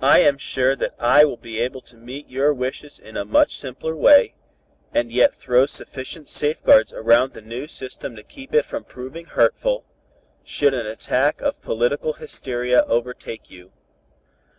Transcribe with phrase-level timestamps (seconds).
[0.00, 3.58] "I am sure that I shall be able to meet your wishes in a much
[3.58, 4.32] simpler way,
[4.90, 9.84] and yet throw sufficient safeguards around the new system to keep it from proving hurtful,
[10.44, 13.72] should an attack of political hysteria overtake you.